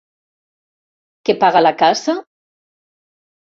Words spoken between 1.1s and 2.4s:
Que paga la caça?